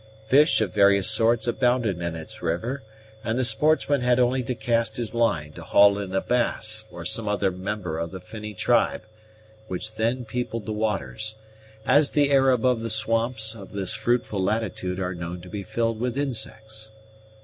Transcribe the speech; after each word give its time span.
Fish 0.25 0.61
of 0.61 0.73
various 0.73 1.07
sorts 1.07 1.45
abounded 1.45 2.01
in 2.01 2.15
its 2.15 2.41
river, 2.41 2.81
and 3.23 3.37
the 3.37 3.45
sportsman 3.45 4.01
had 4.01 4.19
only 4.19 4.41
to 4.41 4.55
cast 4.55 4.97
his 4.97 5.13
line 5.13 5.51
to 5.53 5.61
haul 5.61 5.99
in 5.99 6.11
a 6.15 6.21
bass 6.21 6.85
or 6.89 7.05
some 7.05 7.27
other 7.27 7.51
member 7.51 7.99
of 7.99 8.09
the 8.09 8.19
finny 8.19 8.55
tribe, 8.55 9.03
which 9.67 9.93
then 9.93 10.25
peopled 10.25 10.65
the 10.65 10.73
waters, 10.73 11.35
as 11.85 12.09
the 12.09 12.31
air 12.31 12.49
above 12.49 12.81
the 12.81 12.89
swamps 12.89 13.53
of 13.53 13.73
this 13.73 13.93
fruitful 13.93 14.41
latitude 14.43 14.99
are 14.99 15.13
known 15.13 15.39
to 15.39 15.49
be 15.49 15.61
filled 15.61 15.99
with 15.99 16.17
insects. 16.17 16.89